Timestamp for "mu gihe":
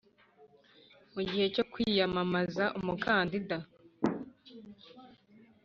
1.13-1.45